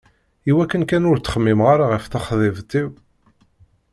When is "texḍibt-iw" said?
2.05-2.89